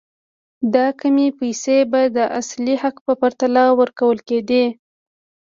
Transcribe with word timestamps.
دا 0.73 0.87
کمې 0.99 1.27
پیسې 1.39 1.77
به 1.91 2.01
د 2.17 2.19
اصلي 2.39 2.75
حق 2.81 2.95
په 3.05 3.13
پرتله 3.21 3.63
ورکول 3.79 4.17
کېدې. 4.27 4.65